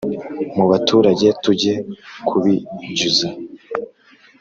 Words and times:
mu 0.55 0.65
baturage 0.71 1.27
tujye 1.43 1.73
kubijyuza 2.27 3.27